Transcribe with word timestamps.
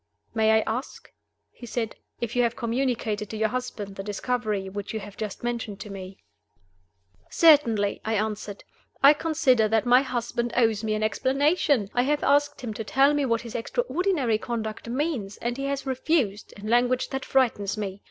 "May 0.33 0.49
I 0.49 0.61
ask," 0.65 1.11
he 1.51 1.67
said, 1.67 1.95
"if 2.21 2.35
you 2.35 2.41
have 2.41 2.55
communicated 2.55 3.29
to 3.29 3.37
your 3.37 3.49
husband 3.49 3.97
the 3.97 4.01
discovery 4.03 4.67
which 4.67 4.95
you 4.95 4.99
have 4.99 5.15
just 5.15 5.43
mentioned 5.43 5.79
to 5.81 5.91
me?" 5.91 6.17
"Certainly!" 7.29 8.01
I 8.03 8.15
answered. 8.15 8.63
"I 9.03 9.13
consider 9.13 9.67
that 9.67 9.85
my 9.85 10.01
husband 10.01 10.53
owes 10.57 10.83
me 10.83 10.95
an 10.95 11.03
explanation. 11.03 11.91
I 11.93 12.01
have 12.01 12.23
asked 12.23 12.61
him 12.61 12.73
to 12.73 12.83
tell 12.83 13.13
me 13.13 13.25
what 13.27 13.41
his 13.41 13.53
extraordinary 13.53 14.39
conduct 14.39 14.89
means 14.89 15.37
and 15.37 15.55
he 15.55 15.65
has 15.65 15.85
refused, 15.85 16.51
in 16.57 16.65
language 16.67 17.09
that 17.09 17.23
frightens 17.23 17.77
me. 17.77 17.99